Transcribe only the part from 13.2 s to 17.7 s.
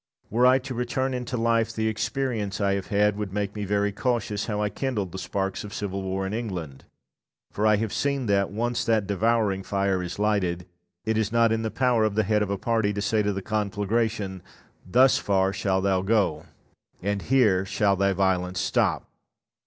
to the conflagration, "Thus far shalt thou go, and here